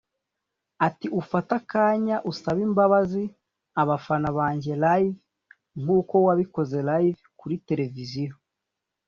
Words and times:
Ati 0.87 1.07
“Ufate 1.21 1.51
akanya 1.59 2.15
usabe 2.31 2.61
imbabazi 2.67 3.23
abafana 3.81 4.27
banjye 4.37 4.71
live 4.83 5.17
nk’uko 5.81 6.15
wabikoze 6.25 6.77
live 6.89 7.21
[kuri 7.39 7.55
Televiziyo] 7.67 8.33